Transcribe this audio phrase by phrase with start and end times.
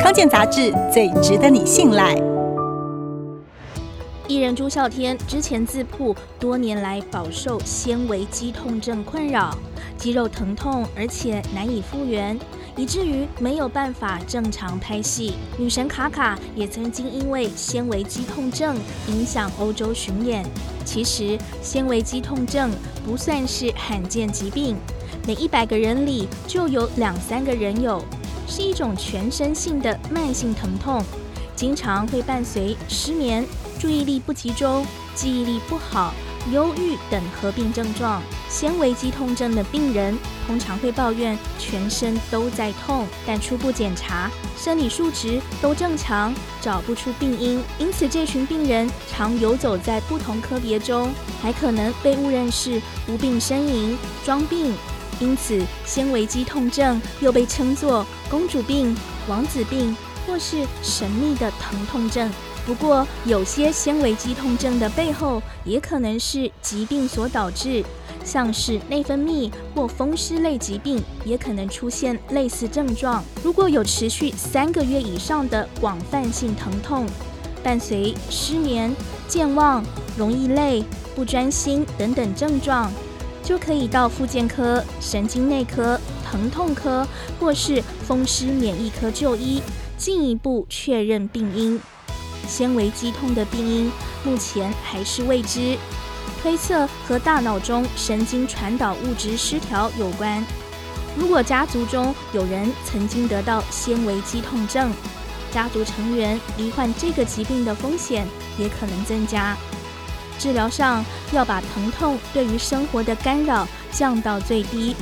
[0.00, 2.14] 康健杂志最值得你信赖。
[4.26, 9.56] 艺人朱孝天之前自曝多年来饱受纤维肌痛症困扰，
[9.98, 12.38] 肌肉疼痛，而且难以复原。
[12.74, 15.34] 以至于没有办法正常拍戏。
[15.58, 18.74] 女神卡卡也曾经因为纤维肌痛症
[19.08, 20.42] 影响欧洲巡演。
[20.82, 22.70] 其实，纤维肌痛症
[23.04, 24.74] 不算是罕见疾病，
[25.26, 28.02] 每一百个人里就有两三个人有，
[28.46, 31.02] 是一种全身性的慢性疼痛，
[31.56, 33.46] 经常会伴随失眠、
[33.78, 36.12] 注意力不集中、记忆力不好。
[36.50, 44.28] 忧郁等合并症状，纤维肌痛症的病人通常会抱怨全身都在痛，但初步检查
[44.58, 47.62] 生理数值都正常，找不出病因。
[47.78, 54.74] 因此，这群病人常游走在不同科别中，还可能被误认是无病呻吟、装病。
[55.20, 58.96] 因此，纤维肌痛症又被称作“公主病”、
[59.28, 59.94] “王子病”
[60.26, 62.30] 或是神秘的疼痛症。
[62.64, 67.84] 不过，有些纤维肌痛症的背后也可能是疾病所导致，
[68.24, 73.22] 像是内分泌或风湿类疾病，也可能出现类似症状。
[73.42, 77.04] 如果有持续三个月以上的广泛性疼痛，
[77.64, 78.94] 伴随失眠、
[79.26, 79.84] 健忘、
[80.16, 80.84] 容易累、
[81.16, 82.92] 不专心等等症状，
[83.42, 86.00] 就可以到复健科、神经内科、
[86.32, 87.06] 疼痛科
[87.38, 89.62] 或是风湿免疫科就医，
[89.98, 91.78] 进一步确认病因。
[92.48, 93.92] 纤维肌痛的病因
[94.24, 95.76] 目前还是未知，
[96.42, 100.42] 推测和大脑中神经传导物质失调有关。
[101.16, 104.90] 如果家族中有人曾经得到纤维肌痛症，
[105.52, 108.26] 家族成员罹患这个疾病的风险
[108.58, 109.54] 也可能增加。
[110.38, 114.96] 治疗上要把疼痛对于生活的干扰降到最低，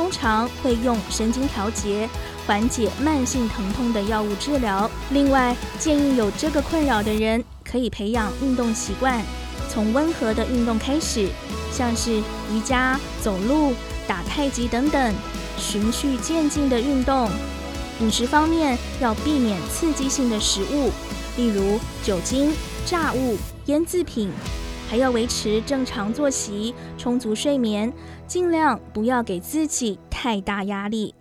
[0.00, 2.08] 通常会用神经调节。
[2.46, 4.90] 缓解慢性疼痛的药物治疗。
[5.10, 9.22] 另外，建议有这个困扰的人可以培养运动习惯，
[9.68, 11.28] 从温和的运动开始，
[11.70, 12.16] 像是
[12.50, 13.74] 瑜伽、走路、
[14.08, 15.14] 打太极等等，
[15.58, 17.30] 循序渐进的运动。
[18.00, 20.90] 饮食方面要避免刺激性的食物，
[21.36, 22.52] 例如酒精、
[22.86, 24.30] 炸物、腌制品，
[24.90, 27.92] 还要维持正常作息、充足睡眠，
[28.26, 31.14] 尽量不要给自己太大压力。